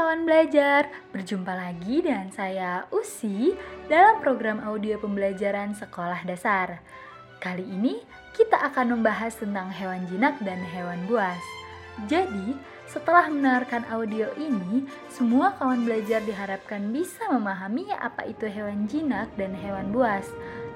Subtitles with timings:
[0.00, 3.52] kawan belajar, berjumpa lagi dengan saya Usi
[3.84, 6.80] dalam program audio pembelajaran sekolah dasar.
[7.36, 8.00] Kali ini
[8.32, 11.36] kita akan membahas tentang hewan jinak dan hewan buas.
[12.08, 12.56] Jadi,
[12.88, 19.52] setelah mendengarkan audio ini, semua kawan belajar diharapkan bisa memahami apa itu hewan jinak dan
[19.52, 20.24] hewan buas.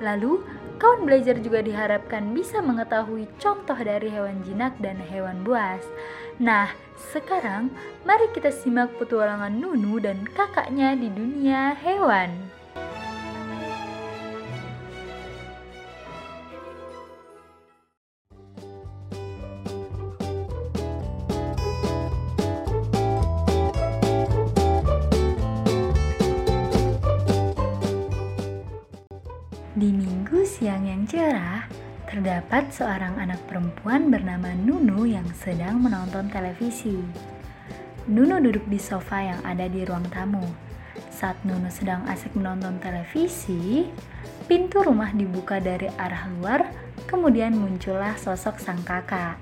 [0.04, 0.45] Lalu,
[0.78, 5.82] kawan belajar juga diharapkan bisa mengetahui contoh dari hewan jinak dan hewan buas.
[6.42, 6.70] Nah,
[7.15, 7.70] sekarang
[8.02, 12.55] mari kita simak petualangan Nunu dan kakaknya di dunia hewan.
[29.74, 29.91] Di
[30.54, 31.66] siang yang cerah,
[32.06, 36.95] terdapat seorang anak perempuan bernama Nunu yang sedang menonton televisi.
[38.06, 40.46] Nunu duduk di sofa yang ada di ruang tamu.
[41.10, 43.90] Saat Nunu sedang asik menonton televisi,
[44.46, 46.70] pintu rumah dibuka dari arah luar,
[47.10, 49.34] kemudian muncullah sosok sang kakak.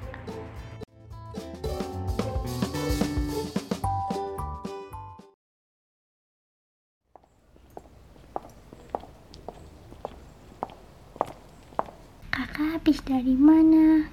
[12.82, 14.10] Habis dari mana?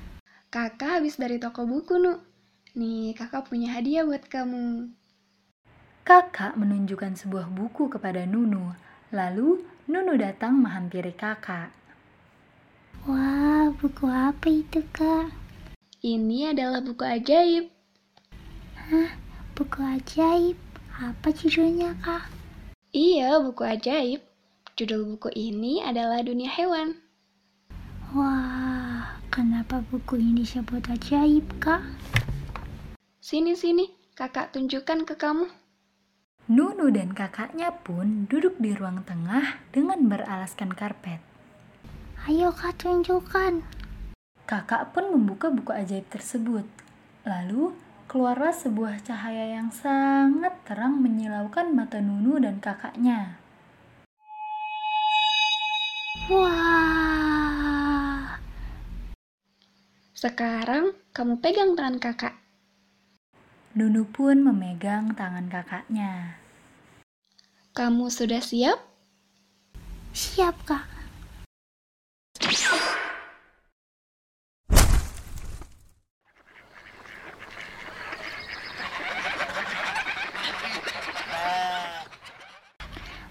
[0.54, 2.22] Kakak habis dari toko buku, Nu.
[2.78, 4.94] Nih, kakak punya hadiah buat kamu.
[6.06, 8.78] Kakak menunjukkan sebuah buku kepada Nunu.
[9.10, 11.74] Lalu, Nunu datang menghampiri kakak.
[13.10, 15.34] Wah, buku apa itu, Kak?
[16.06, 17.74] Ini adalah buku ajaib.
[18.78, 19.18] Hah,
[19.58, 20.62] buku ajaib.
[20.94, 22.30] Apa judulnya, Kak?
[22.94, 24.22] Iya, buku ajaib.
[24.78, 27.10] Judul buku ini adalah Dunia Hewan.
[28.10, 28.49] Wah,
[29.40, 31.80] kenapa buku ini disebut ajaib, Kak?
[33.24, 35.48] Sini-sini, kakak tunjukkan ke kamu.
[36.52, 41.24] Nunu dan kakaknya pun duduk di ruang tengah dengan beralaskan karpet.
[42.28, 43.64] Ayo, Kak, tunjukkan.
[44.44, 46.68] Kakak pun membuka buku ajaib tersebut.
[47.24, 47.72] Lalu,
[48.12, 53.40] keluarlah sebuah cahaya yang sangat terang menyilaukan mata Nunu dan kakaknya.
[56.28, 56.89] Wah,
[60.20, 62.36] Sekarang, kamu pegang tangan kakak.
[63.72, 66.36] Nunu pun memegang tangan kakaknya.
[67.72, 68.84] Kamu sudah siap?
[70.12, 70.84] siap, Kak.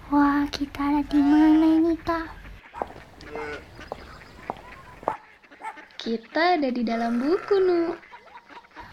[0.09, 2.38] Wah, kita ada di mana ini, Kak?
[6.09, 7.93] Kita ada di dalam buku, Nu.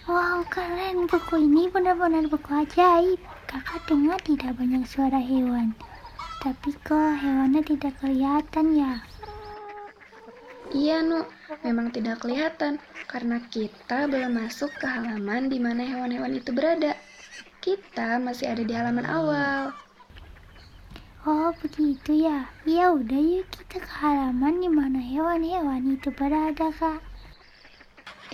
[0.04, 1.08] Wow, keren.
[1.08, 3.16] Buku ini benar-benar buku ajaib.
[3.48, 5.72] Kakak dengar tidak banyak suara hewan.
[6.44, 9.00] Tapi kok hewannya tidak kelihatan ya?
[10.76, 11.24] Iya, Nu.
[11.64, 12.76] Memang tidak kelihatan
[13.08, 17.00] karena kita belum masuk ke halaman di mana hewan-hewan itu berada.
[17.64, 19.72] Kita masih ada di halaman awal.
[21.24, 22.52] Oh, begitu ya.
[22.68, 27.05] Ya udah yuk kita ke halaman di mana hewan-hewan itu berada, Kak.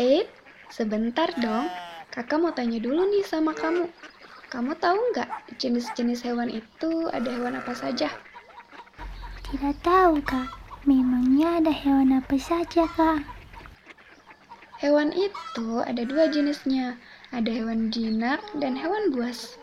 [0.00, 0.24] Eh,
[0.72, 1.68] sebentar dong.
[2.08, 3.92] Kakak mau tanya dulu nih sama kamu.
[4.48, 8.08] Kamu tahu nggak jenis-jenis hewan itu ada hewan apa saja?
[9.44, 10.48] Tidak tahu, Kak.
[10.88, 13.20] Memangnya ada hewan apa saja, Kak?
[14.80, 16.96] Hewan itu ada dua jenisnya.
[17.28, 19.60] Ada hewan jinak dan hewan buas.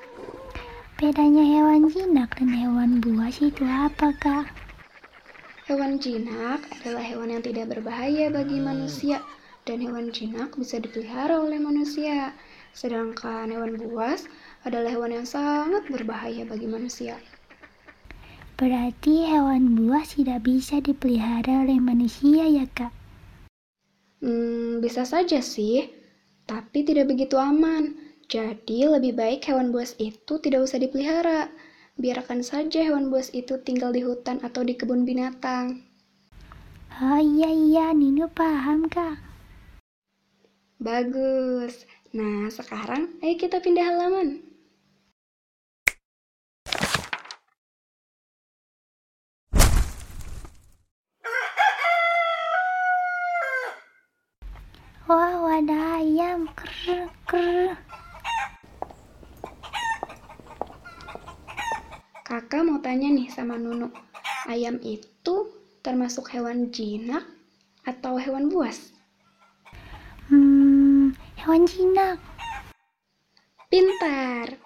[1.01, 4.45] Bedanya hewan jinak dan hewan buas itu apa, Kak?
[5.65, 9.21] Hewan jinak adalah hewan yang tidak berbahaya bagi manusia
[9.69, 12.33] dan hewan jinak bisa dipelihara oleh manusia.
[12.73, 14.25] Sedangkan hewan buas
[14.65, 17.21] adalah hewan yang sangat berbahaya bagi manusia.
[18.57, 22.89] Berarti hewan buas tidak bisa dipelihara oleh manusia ya, Kak?
[24.25, 25.85] Hmm, bisa saja sih,
[26.49, 27.93] tapi tidak begitu aman.
[28.25, 31.53] Jadi lebih baik hewan buas itu tidak usah dipelihara.
[32.01, 35.85] Biarkan saja hewan buas itu tinggal di hutan atau di kebun binatang.
[36.99, 39.28] Oh iya iya, Nino paham, Kak.
[40.79, 41.83] Bagus.
[42.15, 44.39] Nah, sekarang ayo kita pindah halaman.
[55.03, 56.47] Wah, ada ayam.
[56.55, 57.75] Ker, ker.
[62.23, 63.91] Kakak mau tanya nih sama Nunu.
[64.47, 65.51] Ayam itu
[65.83, 67.27] termasuk hewan jinak
[67.83, 68.95] atau hewan buas?
[71.39, 72.19] Hewan jinak.
[73.71, 74.59] Pintar.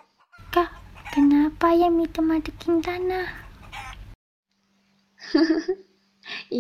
[0.50, 0.74] Kak,
[1.14, 3.30] Kenapa ayam itu masukin tanah?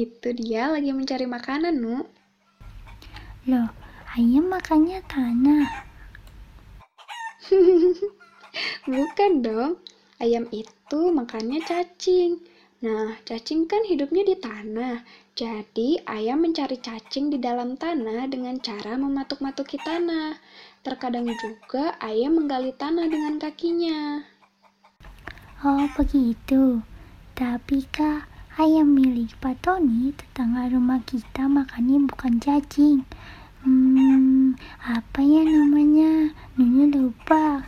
[0.05, 2.05] Itu dia lagi mencari makanan, Nu.
[3.49, 3.73] Loh,
[4.13, 5.65] ayam makannya tanah.
[8.93, 9.81] Bukan dong.
[10.21, 12.37] Ayam itu makannya cacing.
[12.85, 15.01] Nah, cacing kan hidupnya di tanah.
[15.33, 20.37] Jadi, ayam mencari cacing di dalam tanah dengan cara mematuk-matuki tanah.
[20.85, 24.29] Terkadang juga ayam menggali tanah dengan kakinya.
[25.65, 26.85] Oh, begitu.
[27.33, 28.29] Tapi kak,
[28.61, 33.01] ayam milik Pak Tony, tetangga rumah kita makannya bukan cacing.
[33.65, 34.53] Hmm,
[34.85, 36.29] apa ya namanya?
[36.61, 37.65] Nunu lupa.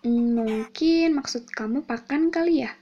[0.00, 2.72] Hmm, mungkin maksud kamu pakan kali ya?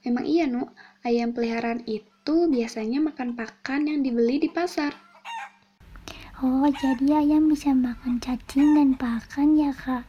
[0.00, 0.72] Memang iya, Nu.
[1.04, 2.07] Ayam peliharaan itu
[2.52, 4.92] biasanya makan pakan yang dibeli di pasar.
[6.38, 10.06] Oh, jadi ayam bisa makan cacing dan pakan ya, Kak?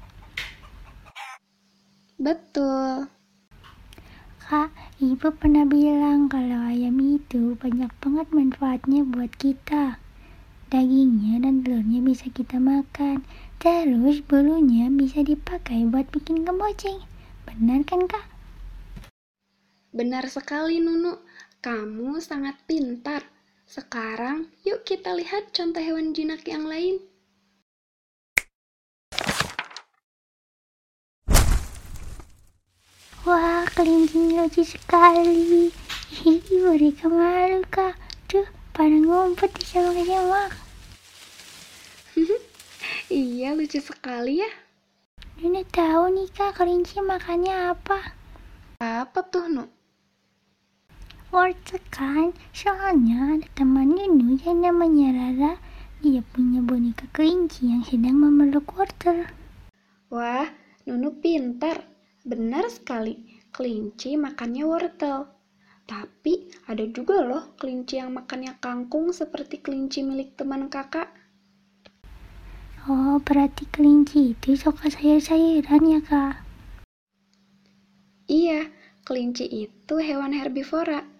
[2.20, 3.08] Betul.
[4.50, 10.02] Kak, Ibu pernah bilang kalau ayam itu banyak banget manfaatnya buat kita.
[10.70, 13.26] Dagingnya dan telurnya bisa kita makan.
[13.58, 17.02] Terus bulunya bisa dipakai buat bikin kemoceng.
[17.50, 18.26] Benar kan, Kak?
[19.90, 21.18] Benar sekali, Nunu.
[21.60, 23.28] Kamu sangat pintar.
[23.68, 27.04] Sekarang, yuk kita lihat contoh hewan jinak yang lain.
[33.28, 35.68] Wah, kelinci lucu sekali.
[36.16, 38.00] Hihi, mereka malu, Kak.
[38.32, 40.56] Tuh, pada ngumpet di semak-semak.
[43.12, 44.52] Iya, lucu sekali ya.
[45.44, 48.16] Nuna tahu nih, Kak, kelinci makannya apa?
[48.80, 49.79] Apa tuh, Nu?
[51.30, 55.54] Wortel kan, soalnya ada teman Nunu yang namanya Rara.
[56.02, 59.30] Dia punya boneka kelinci yang sedang memeluk wortel.
[60.10, 60.50] Wah,
[60.90, 61.86] Nunu pintar.
[62.26, 65.30] Benar sekali, kelinci makannya wortel.
[65.86, 71.14] Tapi ada juga loh kelinci yang makannya kangkung seperti kelinci milik teman kakak.
[72.90, 76.42] Oh, berarti kelinci itu suka sayur-sayuran ya, Kak?
[78.26, 78.66] Iya,
[79.06, 81.19] kelinci itu hewan herbivora.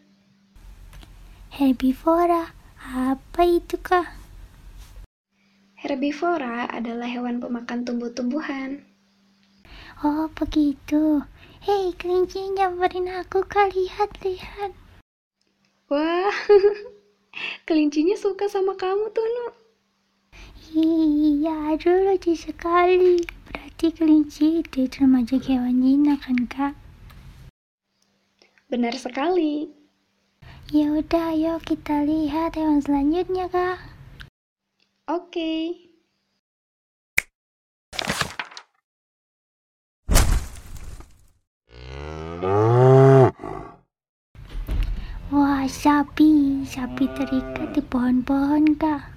[1.60, 2.56] Herbivora,
[2.96, 4.08] apa itu, Kak?
[5.76, 8.88] Herbivora adalah hewan pemakan tumbuh-tumbuhan.
[10.00, 11.20] Oh, begitu.
[11.60, 13.76] Hei, kelinci nyamperin aku, Kak.
[13.76, 14.72] Lihat, lihat.
[15.92, 16.32] Wah,
[17.68, 19.48] kelincinya suka sama kamu tuh, Nu.
[20.80, 23.20] Iya, aduh lucu sekali.
[23.52, 26.74] Berarti kelinci itu termasuk hewan jinak kan, Kak?
[28.72, 29.79] Benar sekali.
[30.70, 33.82] Ya udah, ayo kita lihat hewan selanjutnya, Kak.
[35.10, 35.74] Oke.
[45.34, 46.62] Wah, sapi.
[46.70, 49.10] Sapi terikat di pohon-pohon, Kak.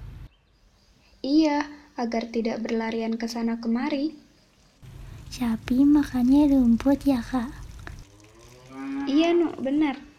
[1.21, 1.69] Iya,
[2.01, 4.17] agar tidak berlarian ke sana kemari.
[5.29, 7.53] Sapi makannya rumput ya, Kak?
[9.05, 10.12] Iya, Nu, benar.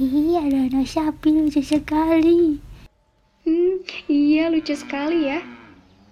[0.00, 2.56] Iya, ada anak sapi lucu sekali.
[3.44, 5.44] Hmm, iya lucu sekali ya.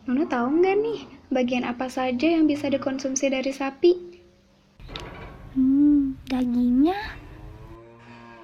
[0.04, 1.00] Nunu tahu nggak nih,
[1.32, 3.92] bagian apa saja yang bisa dikonsumsi dari sapi?
[5.56, 6.98] Hmm, dagingnya?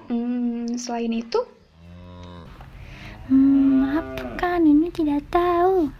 [0.09, 1.41] Hmm, selain itu,
[3.27, 4.63] Hmm, apa kan?
[4.63, 5.91] Ini tidak tahu.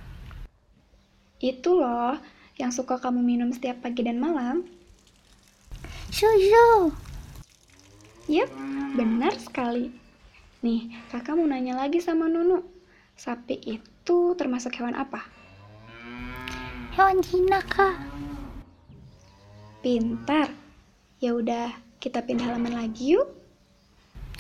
[1.38, 2.18] itu loh
[2.58, 4.66] yang suka kamu minum setiap pagi dan malam.
[6.10, 6.90] Susu.
[8.28, 8.52] Yap,
[9.00, 9.88] benar sekali.
[10.60, 12.60] Nih, kakak mau nanya lagi sama Nunu.
[13.16, 15.24] Sapi itu termasuk hewan apa?
[16.92, 17.96] Hewan jinak, Kak.
[19.80, 20.52] Pintar.
[21.24, 21.72] Ya udah,
[22.04, 23.32] kita pindah halaman lagi yuk.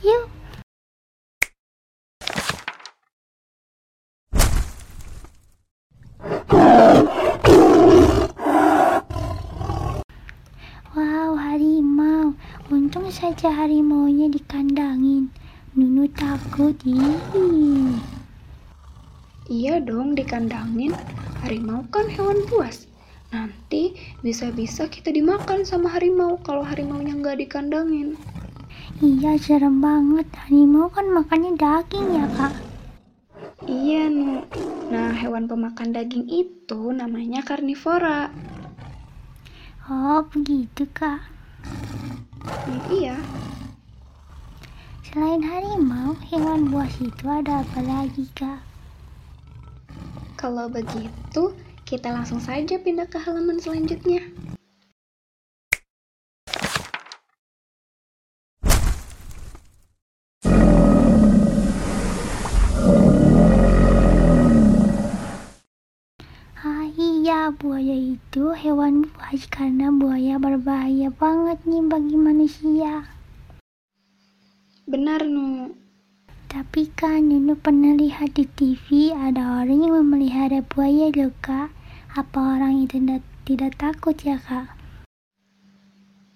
[0.03, 0.27] Yuk.
[10.91, 12.35] Wow, harimau.
[13.37, 15.29] Saja harimaunya dikandangin.
[15.77, 16.73] Nunu takut.
[16.81, 17.93] Ih.
[19.45, 20.97] Iya dong, dikandangin.
[21.45, 22.89] Harimau kan hewan buas.
[23.29, 23.93] Nanti
[24.25, 28.17] bisa-bisa kita dimakan sama harimau kalau harimaunya nggak dikandangin.
[29.05, 30.25] Iya, serem banget.
[30.33, 32.57] Harimau kan makannya daging ya, Kak?
[33.69, 34.49] Iya, Nu.
[34.89, 38.33] Nah, hewan pemakan daging itu namanya karnivora.
[39.85, 41.36] Oh, begitu, Kak.
[42.87, 43.17] Iya,
[45.07, 48.67] Selain harimau, hewan buas itu ada apa lagi, Kak?
[50.37, 54.21] kalau begitu kita langsung saja pindah ke halaman selanjutnya.
[67.27, 73.03] Ya, buaya itu hewan buas karena buaya berbahaya banget nih bagi manusia.
[74.87, 75.75] Benar, Nu.
[76.47, 81.67] Tapi kan Nunu pernah lihat di TV ada orang yang memelihara buaya loh kak.
[82.15, 84.71] Apa orang itu tidak, tidak takut ya kak?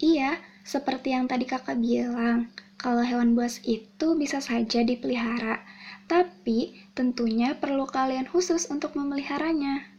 [0.04, 5.64] Iya, seperti yang tadi kakak bilang, kalau hewan buas itu bisa saja dipelihara,
[6.12, 9.91] tapi tentunya perlu kalian khusus untuk memeliharanya.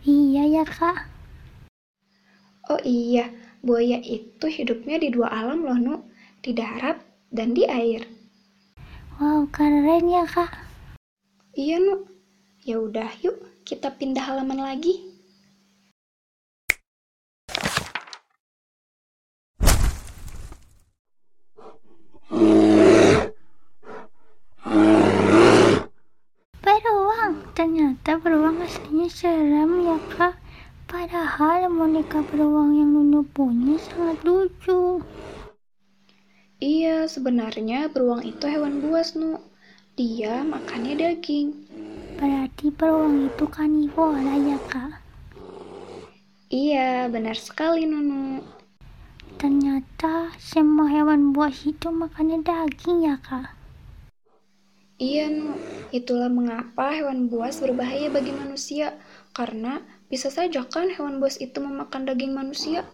[0.00, 1.12] Iya ya kak.
[2.72, 3.28] Oh iya,
[3.60, 5.96] buaya itu hidupnya di dua alam loh, Nu.
[6.40, 6.96] Di darat
[7.28, 8.08] dan di air.
[9.20, 10.56] Wow, keren ya kak.
[11.52, 12.08] Iya, Nu.
[12.64, 15.04] Ya udah, yuk kita pindah halaman lagi.
[26.64, 30.32] Beruang, ternyata beruang aslinya seram ya kak.
[30.88, 35.04] Padahal boneka beruang yang Nunu punya sangat lucu.
[36.56, 39.44] Iya, sebenarnya beruang itu hewan buas, Nu.
[39.92, 41.52] Dia makannya daging.
[42.16, 45.04] Berarti beruang itu kanivora ya kak.
[46.48, 48.40] Iya, benar sekali, Nunu.
[49.36, 53.59] Ternyata semua hewan buas itu makannya daging ya kak.
[55.00, 55.56] Iya, Nu.
[55.96, 59.00] Itulah mengapa hewan buas berbahaya bagi manusia.
[59.32, 59.80] Karena
[60.12, 62.84] bisa saja kan hewan buas itu memakan daging manusia.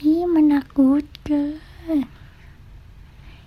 [0.00, 1.60] Ih, menakutkan.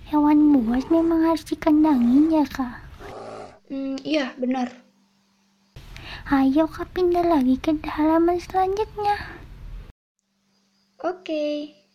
[0.06, 2.78] Hewan buas memang harus dikandangin ya kak.
[3.66, 4.70] Hmm, iya, benar.
[6.30, 9.18] Ayo kak pindah lagi ke halaman selanjutnya.
[11.02, 11.74] Oke.
[11.74, 11.85] Loh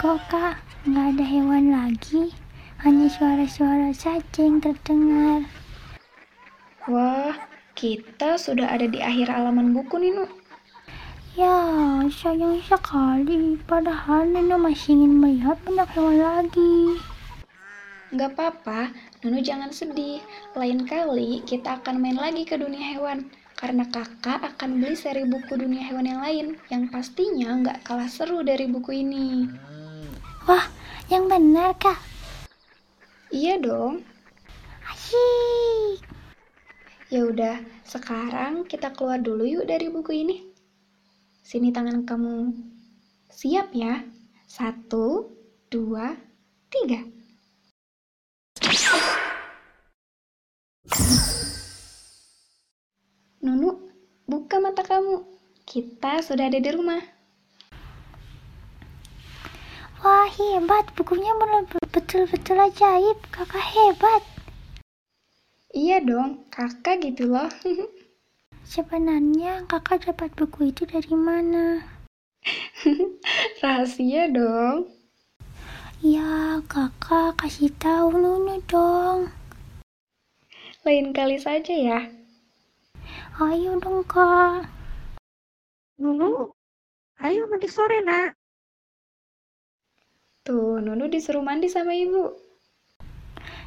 [0.00, 0.56] kok kak,
[0.88, 2.32] nggak ada hewan lagi?
[2.80, 5.44] Hanya suara-suara saja yang terdengar.
[6.88, 7.36] Wah,
[7.76, 10.24] kita sudah ada di akhir halaman buku nih, Nu.
[11.36, 11.52] Ya,
[12.08, 13.60] sayang sekali.
[13.68, 16.96] Padahal Nino masih ingin melihat banyak hewan lagi.
[18.16, 20.24] Nggak apa-apa, Nunu jangan sedih.
[20.56, 23.28] Lain kali kita akan main lagi ke dunia hewan.
[23.52, 28.40] Karena kakak akan beli seri buku dunia hewan yang lain, yang pastinya nggak kalah seru
[28.40, 29.44] dari buku ini.
[30.48, 30.64] Wah,
[31.12, 32.00] yang benar kak.
[33.28, 34.00] Iya dong.
[34.88, 36.00] Asyik.
[37.10, 40.36] Ya udah, sekarang kita keluar dulu yuk dari buku ini.
[41.44, 42.54] Sini tangan kamu.
[43.28, 44.00] Siap ya?
[44.46, 45.28] Satu,
[45.68, 46.14] dua,
[46.70, 47.02] tiga.
[53.42, 53.90] Nunu,
[54.24, 55.26] buka mata kamu.
[55.66, 57.19] Kita sudah ada di rumah.
[60.20, 60.84] Wah, hebat.
[61.00, 61.32] Bukunya
[61.96, 63.16] betul-betul ajaib.
[63.32, 64.20] Kakak hebat.
[65.72, 67.48] Iya dong, kakak gitu loh.
[68.76, 71.88] Sebenarnya kakak dapat buku itu dari mana?
[73.64, 74.92] Rahasia dong.
[76.04, 79.32] Ya, kakak kasih tahu Nunu dong.
[80.84, 82.00] Lain kali saja ya.
[83.40, 84.68] Ayo dong, Kak.
[85.96, 86.52] Nunu,
[87.24, 88.36] ayo mandi sore nak.
[90.40, 92.32] Tuh, Nunu disuruh mandi sama ibu.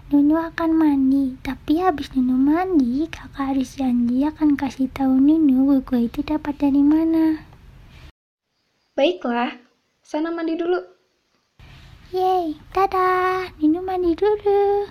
[0.10, 6.10] Nunu akan mandi, tapi habis Nunu mandi, kakak harus janji akan kasih tahu Nunu buku
[6.10, 7.46] itu dapat dari mana.
[8.98, 9.54] Baiklah,
[10.02, 10.82] sana mandi dulu.
[12.10, 14.90] Yeay, dadah, Nunu mandi dulu.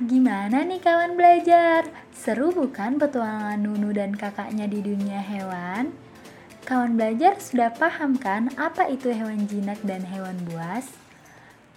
[0.00, 1.84] Gimana nih kawan belajar?
[2.16, 5.92] Seru bukan petualangan Nunu dan kakaknya di dunia hewan?
[6.64, 10.88] Kawan belajar sudah paham kan apa itu hewan jinak dan hewan buas?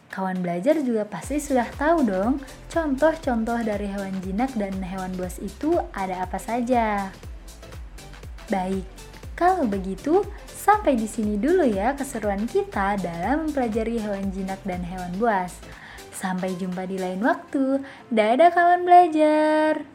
[0.08, 2.40] Kawan belajar juga pasti sudah tahu dong
[2.72, 7.12] contoh-contoh dari hewan jinak dan hewan buas itu ada apa saja.
[8.48, 8.88] Baik,
[9.36, 15.12] kalau begitu sampai di sini dulu ya keseruan kita dalam mempelajari hewan jinak dan hewan
[15.20, 15.60] buas.
[16.14, 17.82] Sampai jumpa di lain waktu.
[18.14, 19.93] Dadah kawan belajar.